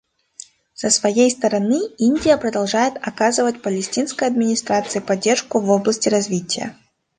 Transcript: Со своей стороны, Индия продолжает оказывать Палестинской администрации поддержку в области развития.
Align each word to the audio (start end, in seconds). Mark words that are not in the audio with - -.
Со 0.73 0.89
своей 0.89 1.29
стороны, 1.29 1.79
Индия 1.99 2.35
продолжает 2.37 2.95
оказывать 3.07 3.61
Палестинской 3.61 4.27
администрации 4.27 4.97
поддержку 4.99 5.59
в 5.59 5.69
области 5.69 6.09
развития. 6.09 6.75